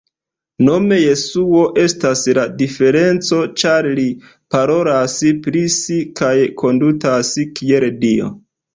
Nome 0.67 0.95
Jesuo 1.01 1.61
estas 1.81 2.23
la 2.39 2.47
diferenco 2.63 3.43
ĉar 3.65 3.91
li 4.01 4.09
parolas 4.57 5.21
pri 5.47 5.65
si 5.79 6.03
kaj 6.25 6.35
kondutas 6.67 7.35
kiel 7.63 7.91
Dio! 8.05 8.37